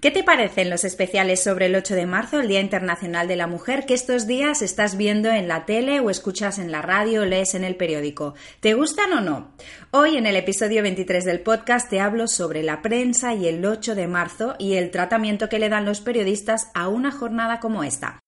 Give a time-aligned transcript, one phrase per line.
[0.00, 3.46] ¿Qué te parecen los especiales sobre el 8 de marzo, el Día Internacional de la
[3.46, 7.24] Mujer, que estos días estás viendo en la tele o escuchas en la radio o
[7.26, 8.32] lees en el periódico?
[8.60, 9.52] ¿Te gustan o no?
[9.90, 13.94] Hoy en el episodio 23 del podcast te hablo sobre la prensa y el 8
[13.94, 18.20] de marzo y el tratamiento que le dan los periodistas a una jornada como esta.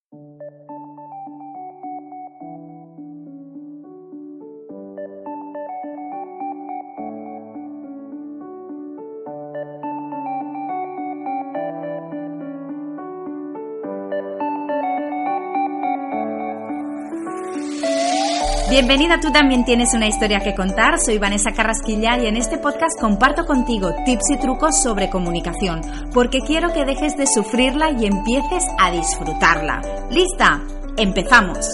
[18.72, 20.98] Bienvenida, tú también tienes una historia que contar.
[20.98, 25.82] Soy Vanessa Carrasquilla y en este podcast comparto contigo tips y trucos sobre comunicación,
[26.14, 29.82] porque quiero que dejes de sufrirla y empieces a disfrutarla.
[30.10, 30.62] ¿Lista?
[30.96, 31.68] ¡Empezamos!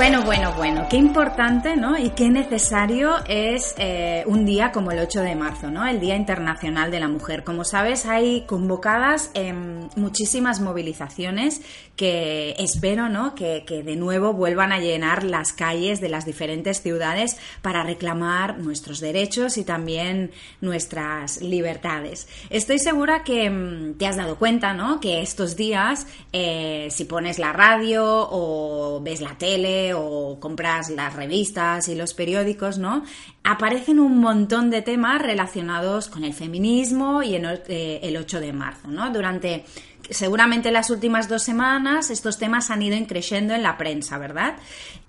[0.00, 1.98] Bueno, bueno, bueno, qué importante, ¿no?
[1.98, 5.86] Y qué necesario es eh, un día como el 8 de marzo, ¿no?
[5.86, 7.44] El Día Internacional de la Mujer.
[7.44, 11.60] Como sabes, hay convocadas em, muchísimas movilizaciones
[11.96, 13.34] que espero, ¿no?
[13.34, 19.00] Que, de nuevo vuelvan a llenar las calles de las diferentes ciudades para reclamar nuestros
[19.00, 20.30] derechos y también
[20.62, 22.26] nuestras libertades.
[22.48, 24.98] Estoy segura que em, te has dado cuenta, ¿no?
[24.98, 31.14] Que estos días, eh, si pones la radio o ves la tele, o compras las
[31.14, 33.04] revistas y los periódicos, ¿no?
[33.44, 38.88] Aparecen un montón de temas relacionados con el feminismo y el 8 eh, de marzo,
[38.88, 39.10] ¿no?
[39.10, 39.64] Durante
[40.10, 44.56] seguramente las últimas dos semanas estos temas han ido creciendo en la prensa, ¿verdad?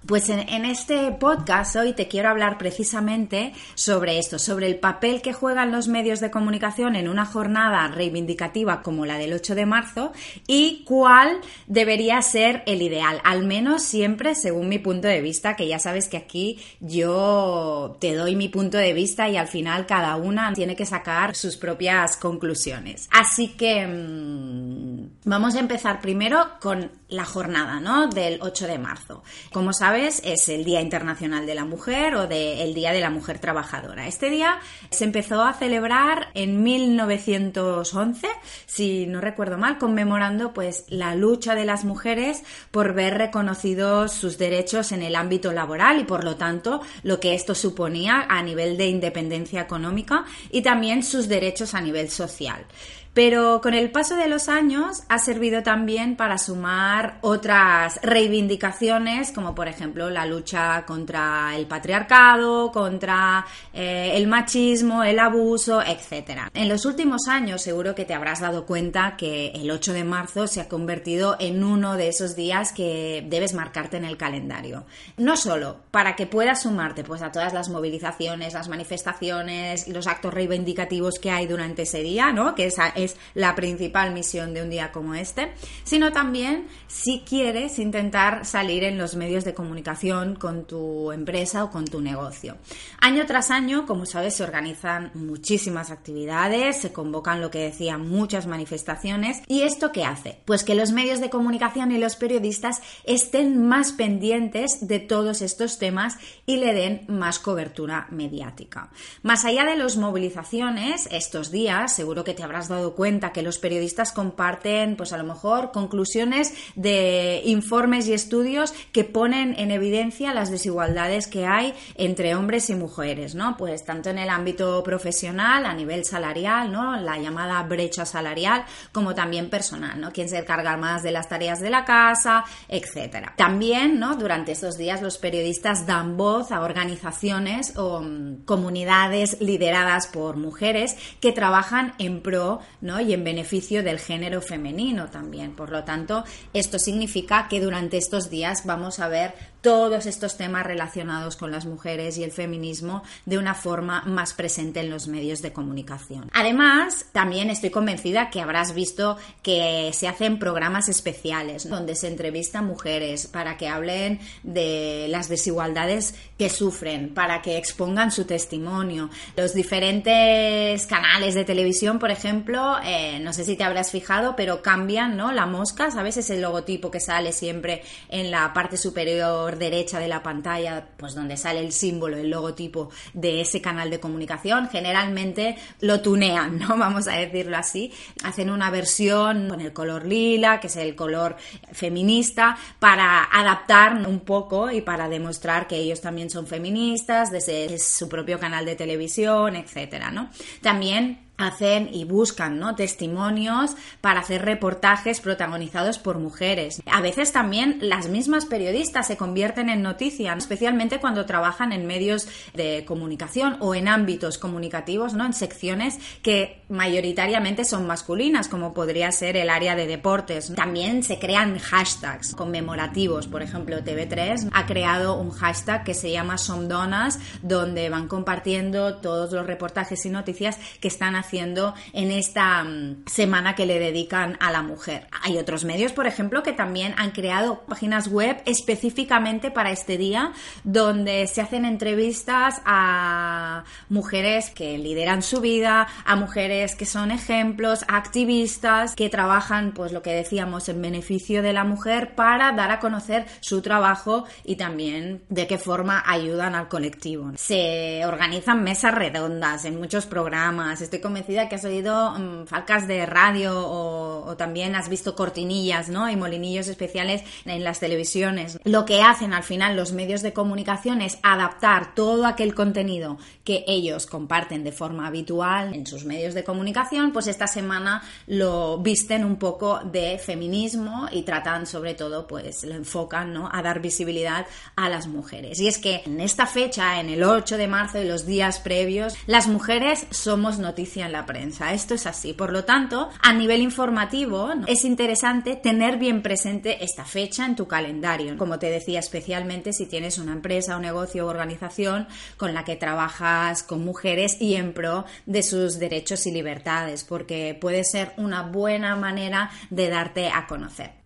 [0.05, 5.31] Pues en, este podcast hoy te quiero hablar precisamente sobre esto, sobre el papel que
[5.31, 10.11] juegan los medios de comunicación en una jornada reivindicativa como la del 8 de marzo
[10.47, 15.67] y cuál debería ser el ideal, al menos siempre según mi punto de vista, que
[15.67, 20.15] ya sabes que aquí yo te doy mi punto de vista y al final cada
[20.15, 23.07] una tiene que sacar sus propias conclusiones.
[23.11, 28.07] Así que mmm, vamos a empezar primero con la jornada ¿no?
[28.07, 29.21] del 8 de marzo.
[29.51, 33.37] Como sabes, es el Día Internacional de la Mujer o el Día de la Mujer
[33.37, 34.07] Trabajadora.
[34.07, 38.27] Este día se empezó a celebrar en 1911,
[38.65, 44.37] si no recuerdo mal, conmemorando pues la lucha de las mujeres por ver reconocidos sus
[44.37, 48.77] derechos en el ámbito laboral y por lo tanto lo que esto suponía a nivel
[48.77, 52.65] de independencia económica y también sus derechos a nivel social.
[53.13, 59.53] Pero con el paso de los años ha servido también para sumar otras reivindicaciones, como
[59.53, 66.49] por ejemplo la lucha contra el patriarcado, contra eh, el machismo, el abuso, etc.
[66.53, 70.47] En los últimos años seguro que te habrás dado cuenta que el 8 de marzo
[70.47, 74.85] se ha convertido en uno de esos días que debes marcarte en el calendario.
[75.17, 80.33] No solo para que puedas sumarte pues, a todas las movilizaciones, las manifestaciones, los actos
[80.33, 82.55] reivindicativos que hay durante ese día, ¿no?
[82.55, 85.53] que esa es la principal misión de un día como este,
[85.83, 91.71] sino también si quieres intentar salir en los medios de comunicación con tu empresa o
[91.71, 92.57] con tu negocio.
[92.99, 98.47] Año tras año, como sabes, se organizan muchísimas actividades, se convocan lo que decía muchas
[98.47, 100.39] manifestaciones y esto qué hace?
[100.45, 105.77] Pues que los medios de comunicación y los periodistas estén más pendientes de todos estos
[105.77, 108.89] temas y le den más cobertura mediática.
[109.23, 113.57] Más allá de las movilizaciones, estos días, seguro que te habrás dado cuenta que los
[113.57, 120.33] periodistas comparten, pues a lo mejor, conclusiones de informes y estudios que ponen en evidencia
[120.33, 123.57] las desigualdades que hay entre hombres y mujeres, ¿no?
[123.57, 126.95] Pues tanto en el ámbito profesional, a nivel salarial, ¿no?
[126.97, 130.11] La llamada brecha salarial, como también personal, ¿no?
[130.11, 133.33] Quién se encarga más de las tareas de la casa, etcétera.
[133.37, 134.15] También, ¿no?
[134.15, 140.97] Durante estos días los periodistas dan voz a organizaciones o mm, comunidades lideradas por mujeres
[141.19, 145.55] que trabajan en pro y en beneficio del género femenino también.
[145.55, 150.65] Por lo tanto, esto significa que durante estos días vamos a ver todos estos temas
[150.65, 155.41] relacionados con las mujeres y el feminismo de una forma más presente en los medios
[155.41, 156.29] de comunicación.
[156.33, 162.65] Además, también estoy convencida que habrás visto que se hacen programas especiales donde se entrevistan
[162.65, 169.09] mujeres para que hablen de las desigualdades que sufren, para que expongan su testimonio.
[169.35, 174.61] Los diferentes canales de televisión, por ejemplo, eh, no sé si te habrás fijado, pero
[174.61, 175.31] cambian, ¿no?
[175.31, 176.17] La mosca, ¿sabes?
[176.17, 181.15] Es el logotipo que sale siempre en la parte superior derecha de la pantalla, pues
[181.15, 186.77] donde sale el símbolo, el logotipo de ese canal de comunicación, generalmente lo tunean, ¿no?
[186.77, 187.91] Vamos a decirlo así.
[188.23, 191.35] Hacen una versión con el color lila, que es el color
[191.71, 198.07] feminista, para adaptar un poco y para demostrar que ellos también son feministas desde su
[198.07, 200.29] propio canal de televisión, etcétera, ¿no?
[200.61, 206.81] También hacen y buscan testimonios para hacer reportajes protagonizados por mujeres.
[206.85, 212.27] A veces también las mismas periodistas se convierten en noticia, especialmente cuando trabajan en medios
[212.53, 215.25] de comunicación o en ámbitos comunicativos, ¿no?
[215.25, 220.53] en secciones que mayoritariamente son masculinas, como podría ser el área de deportes.
[220.55, 226.37] También se crean hashtags conmemorativos, por ejemplo, TV3 ha creado un hashtag que se llama
[226.37, 233.05] Somdonas, donde van compartiendo todos los reportajes y noticias que están haciendo en esta mm,
[233.05, 235.07] semana que le dedican a la mujer.
[235.23, 240.33] Hay otros medios, por ejemplo, que también han creado páginas web específicamente para este día,
[240.63, 247.85] donde se hacen entrevistas a mujeres que lideran su vida, a mujeres que son ejemplos,
[247.87, 252.79] activistas que trabajan, pues lo que decíamos, en beneficio de la mujer para dar a
[252.79, 257.31] conocer su trabajo y también de qué forma ayudan al colectivo.
[257.35, 260.81] Se organizan mesas redondas en muchos programas.
[260.81, 266.09] Estoy convencida que has oído mm, falcas de radio o, también has visto cortinillas, ¿no?
[266.09, 268.59] Y molinillos especiales en las televisiones.
[268.63, 273.65] Lo que hacen al final los medios de comunicación es adaptar todo aquel contenido que
[273.67, 279.23] ellos comparten de forma habitual en sus medios de comunicación, pues esta semana lo visten
[279.25, 283.49] un poco de feminismo y tratan sobre todo, pues lo enfocan, ¿no?
[283.51, 284.45] A dar visibilidad
[284.75, 285.59] a las mujeres.
[285.59, 289.15] Y es que en esta fecha, en el 8 de marzo y los días previos,
[289.25, 291.73] las mujeres somos noticia la prensa.
[291.73, 292.33] Esto es así.
[292.33, 297.67] Por lo tanto, a nivel informativo, es interesante tener bien presente esta fecha en tu
[297.67, 298.37] calendario.
[298.37, 302.07] Como te decía, especialmente si tienes una empresa, un negocio o organización
[302.37, 307.57] con la que trabajas con mujeres y en pro de sus derechos y libertades, porque
[307.59, 311.00] puede ser una buena manera de darte a conocer.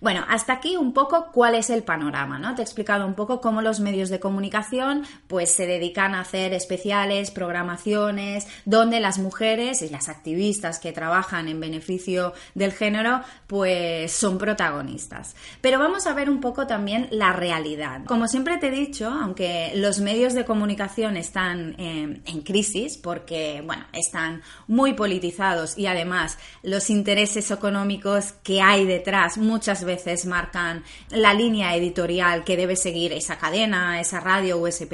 [0.00, 2.54] Bueno, hasta aquí un poco cuál es el panorama, ¿no?
[2.54, 6.52] Te he explicado un poco cómo los medios de comunicación pues se dedican a hacer
[6.52, 14.12] especiales, programaciones, donde las mujeres y las activistas que trabajan en beneficio del género pues
[14.12, 15.34] son protagonistas.
[15.60, 18.04] Pero vamos a ver un poco también la realidad.
[18.06, 23.62] Como siempre te he dicho, aunque los medios de comunicación están en, en crisis porque,
[23.64, 30.84] bueno, están muy politizados y además los intereses económicos que hay detrás muchas veces marcan
[31.10, 34.86] la línea editorial que debe seguir esa cadena, esa radio o ese,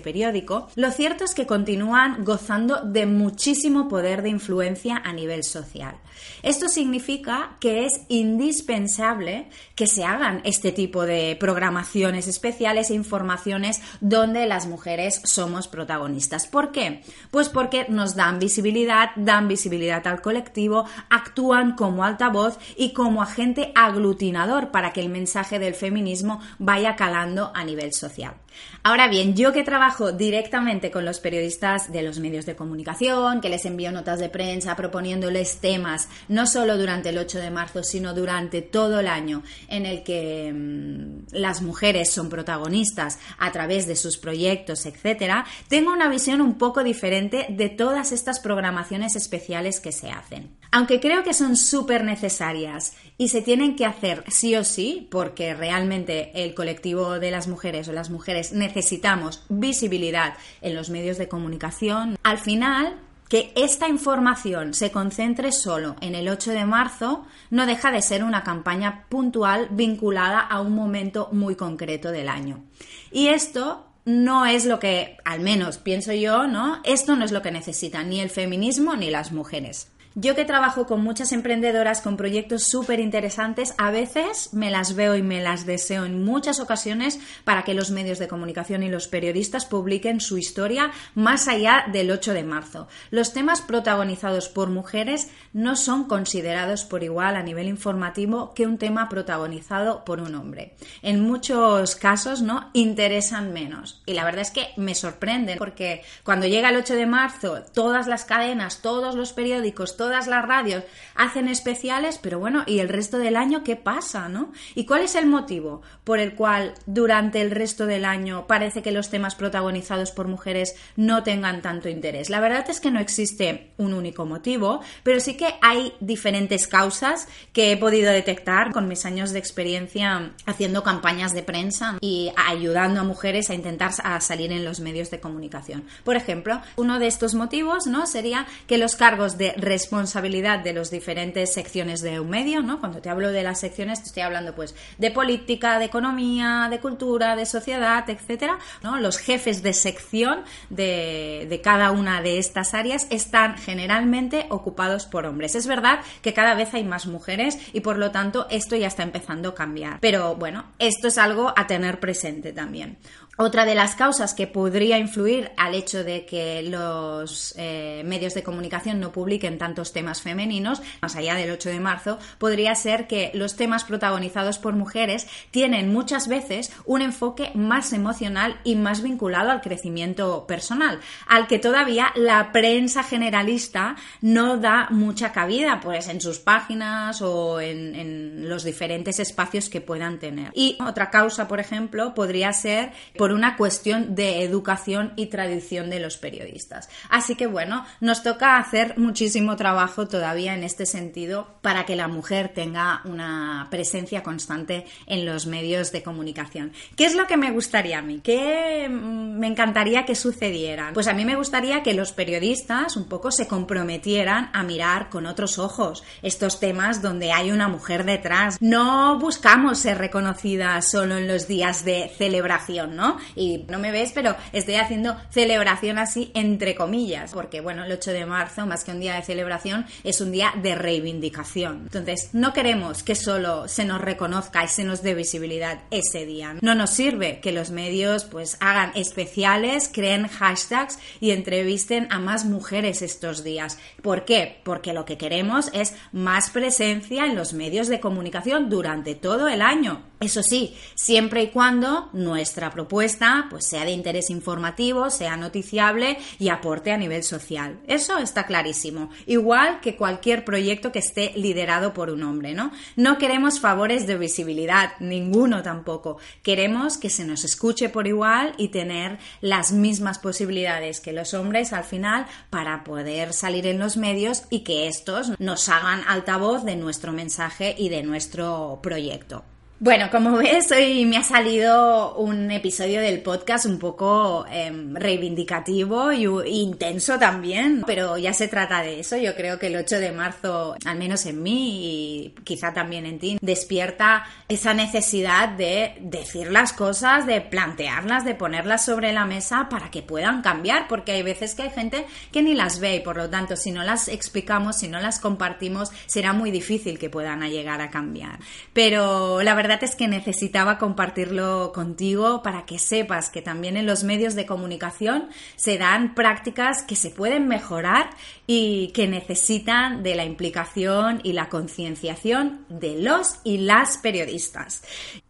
[0.00, 5.96] periódico, lo cierto es que continúan gozando de muchísimo poder de influencia a nivel social.
[6.42, 13.80] Esto significa que es indispensable que se hagan este tipo de programaciones especiales e informaciones
[14.00, 16.46] donde las mujeres somos protagonistas.
[16.46, 17.02] ¿Por qué?
[17.30, 23.72] Pues porque nos dan visibilidad, dan visibilidad al colectivo, actúan como altavoz y como agente
[24.16, 28.34] aglutinador para que el mensaje del feminismo vaya calando a nivel social.
[28.82, 33.48] Ahora bien, yo que trabajo directamente con los periodistas de los medios de comunicación, que
[33.48, 38.14] les envío notas de prensa proponiéndoles temas, no solo durante el 8 de marzo, sino
[38.14, 43.96] durante todo el año en el que mm, las mujeres son protagonistas a través de
[43.96, 49.92] sus proyectos, etcétera, tengo una visión un poco diferente de todas estas programaciones especiales que
[49.92, 50.56] se hacen.
[50.70, 55.54] Aunque creo que son súper necesarias y se tienen que hacer sí o sí, porque
[55.54, 61.28] realmente el colectivo de las mujeres o las mujeres necesitamos visibilidad en los medios de
[61.28, 62.98] comunicación, al final
[63.28, 68.22] que esta información se concentre solo en el 8 de marzo no deja de ser
[68.22, 72.62] una campaña puntual vinculada a un momento muy concreto del año.
[73.10, 76.80] Y esto no es lo que, al menos pienso yo, ¿no?
[76.84, 79.88] Esto no es lo que necesitan ni el feminismo ni las mujeres.
[80.18, 85.14] Yo que trabajo con muchas emprendedoras con proyectos súper interesantes, a veces me las veo
[85.14, 89.08] y me las deseo en muchas ocasiones para que los medios de comunicación y los
[89.08, 92.88] periodistas publiquen su historia más allá del 8 de marzo.
[93.10, 98.78] Los temas protagonizados por mujeres no son considerados por igual a nivel informativo que un
[98.78, 100.76] tema protagonizado por un hombre.
[101.02, 102.70] En muchos casos, ¿no?
[102.72, 104.02] Interesan menos.
[104.06, 108.06] Y la verdad es que me sorprenden porque cuando llega el 8 de marzo, todas
[108.06, 110.84] las cadenas, todos los periódicos, todas las radios
[111.16, 114.52] hacen especiales, pero bueno, ¿y el resto del año qué pasa, no?
[114.76, 118.92] ¿Y cuál es el motivo por el cual durante el resto del año parece que
[118.92, 122.30] los temas protagonizados por mujeres no tengan tanto interés?
[122.30, 127.26] La verdad es que no existe un único motivo, pero sí que hay diferentes causas
[127.52, 133.00] que he podido detectar con mis años de experiencia haciendo campañas de prensa y ayudando
[133.00, 135.84] a mujeres a intentar salir en los medios de comunicación.
[136.04, 138.06] Por ejemplo, uno de estos motivos ¿no?
[138.06, 142.80] sería que los cargos de responsabilidad de las diferentes secciones de un medio, ¿no?
[142.80, 146.80] cuando te hablo de las secciones te estoy hablando pues de política, de economía, de
[146.80, 148.98] cultura, de sociedad, etcétera, ¿no?
[148.98, 155.54] los jefes de sección de cada una de estas áreas están generalmente ocupados por hombres.
[155.54, 159.02] Es verdad que cada vez hay más mujeres y por lo tanto esto ya está
[159.02, 159.98] empezando a cambiar.
[160.00, 162.98] Pero bueno, esto es algo a tener presente también.
[163.38, 168.42] Otra de las causas que podría influir al hecho de que los eh, medios de
[168.42, 173.30] comunicación no publiquen tantos temas femeninos, más allá del 8 de marzo, podría ser que
[173.34, 179.50] los temas protagonizados por mujeres tienen muchas veces un enfoque más emocional y más vinculado
[179.50, 186.22] al crecimiento personal, al que todavía la prensa generalista no da mucha cabida, pues en
[186.22, 190.50] sus páginas o en, los diferentes espacios que puedan tener.
[190.54, 192.92] Y otra causa, por ejemplo, podría ser
[193.32, 196.88] una cuestión de educación y tradición de los periodistas.
[197.08, 202.08] Así que bueno, nos toca hacer muchísimo trabajo todavía en este sentido para que la
[202.08, 206.72] mujer tenga una presencia constante en los medios de comunicación.
[206.96, 208.20] ¿Qué es lo que me gustaría a mí?
[208.22, 210.90] ¿Qué me encantaría que sucediera?
[210.94, 215.26] Pues a mí me gustaría que los periodistas un poco se comprometieran a mirar con
[215.26, 218.56] otros ojos estos temas donde hay una mujer detrás.
[218.60, 223.15] No buscamos ser reconocidas solo en los días de celebración, ¿no?
[223.34, 228.12] Y no me ves, pero estoy haciendo celebración así entre comillas, porque bueno, el 8
[228.12, 231.82] de marzo, más que un día de celebración, es un día de reivindicación.
[231.84, 236.56] Entonces, no queremos que solo se nos reconozca y se nos dé visibilidad ese día.
[236.60, 242.44] No nos sirve que los medios pues hagan especiales, creen hashtags y entrevisten a más
[242.44, 243.78] mujeres estos días.
[244.02, 244.60] ¿Por qué?
[244.64, 249.62] Porque lo que queremos es más presencia en los medios de comunicación durante todo el
[249.62, 250.02] año.
[250.18, 256.48] Eso sí, siempre y cuando nuestra propuesta pues, sea de interés informativo, sea noticiable y
[256.48, 257.78] aporte a nivel social.
[257.86, 259.10] Eso está clarísimo.
[259.26, 262.72] Igual que cualquier proyecto que esté liderado por un hombre, ¿no?
[262.96, 266.16] No queremos favores de visibilidad, ninguno tampoco.
[266.42, 271.74] Queremos que se nos escuche por igual y tener las mismas posibilidades que los hombres
[271.74, 276.76] al final para poder salir en los medios y que estos nos hagan altavoz de
[276.76, 279.44] nuestro mensaje y de nuestro proyecto.
[279.78, 286.12] Bueno, como ves, hoy me ha salido un episodio del podcast un poco em, reivindicativo
[286.12, 286.24] y,
[286.62, 289.18] intenso también, pero ya se trata de eso.
[289.18, 293.18] Yo creo que el 8 de marzo, al menos en mí y quizá también en
[293.18, 299.68] ti, despierta esa necesidad de decir las cosas, de plantearlas, de ponerlas sobre la mesa
[299.68, 303.00] para que puedan cambiar, porque hay veces que hay gente que ni las ve y
[303.00, 307.10] por lo tanto si no las explicamos, si no las compartimos, será muy difícil que
[307.10, 308.38] puedan llegar a cambiar.
[308.72, 313.84] Pero la verdad verdad es que necesitaba compartirlo contigo para que sepas que también en
[313.84, 318.10] los medios de comunicación se dan prácticas que se pueden mejorar
[318.46, 324.84] y que necesitan de la implicación y la concienciación de los y las periodistas.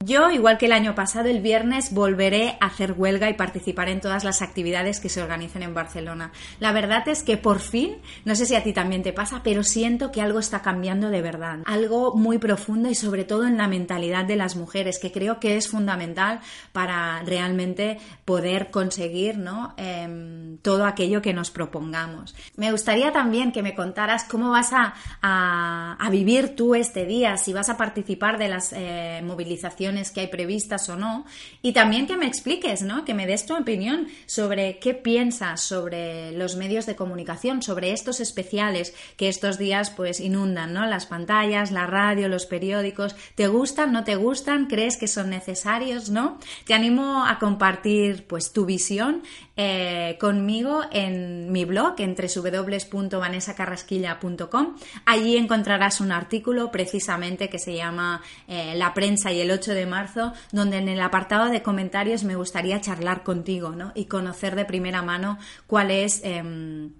[0.05, 4.03] Yo, igual que el año pasado, el viernes volveré a hacer huelga y participar en
[4.03, 6.33] todas las actividades que se organicen en Barcelona.
[6.61, 9.63] La verdad es que por fin, no sé si a ti también te pasa, pero
[9.63, 11.61] siento que algo está cambiando de verdad.
[11.65, 15.57] Algo muy profundo y sobre todo en la mentalidad de las mujeres, que creo que
[15.57, 16.41] es fundamental
[16.73, 19.75] para realmente poder conseguir ¿no?
[19.77, 22.35] Em, todo aquello que nos propongamos.
[22.57, 27.53] Me gustaría también que me contaras cómo vas a, a, vivir tú este día, si
[27.53, 31.27] vas a participar de las eh, movilizaciones que hay previstas o no,
[31.63, 33.05] y también que me expliques, ¿no?
[33.05, 38.21] que me des tu opinión sobre qué piensas sobre los medios de comunicación, sobre estos
[38.21, 40.87] especiales que estos días pues inundan ¿no?
[40.87, 43.15] las pantallas, la radio, los periódicos.
[43.35, 46.39] ¿Te gustan, no te gustan, crees que son necesarios, ¿no?
[46.65, 49.23] Te animo a compartir pues tu visión
[49.57, 54.77] eh, conmigo en mi blog en www.vanesacarrasquilla.com.
[55.05, 59.87] Allí encontrarás un artículo precisamente que se llama eh, La prensa y el 8 de
[59.87, 63.93] marzo, donde en el apartado de comentarios me gustaría charlar contigo ¿no?
[63.95, 66.23] y conocer de primera mano cuál es...
[66.25, 66.93] Em,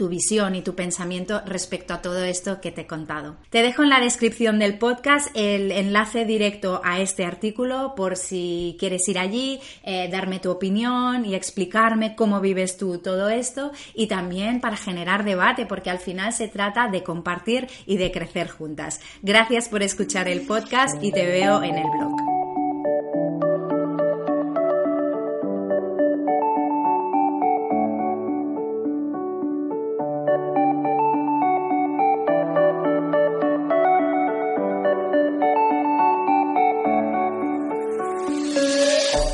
[0.00, 3.36] tu visión y tu pensamiento respecto a todo esto que te he contado.
[3.50, 8.76] Te dejo en la descripción del podcast el enlace directo a este artículo por si
[8.78, 14.06] quieres ir allí, eh, darme tu opinión y explicarme cómo vives tú todo esto y
[14.06, 19.02] también para generar debate porque al final se trata de compartir y de crecer juntas.
[19.20, 22.29] Gracias por escuchar el podcast y te veo en el blog.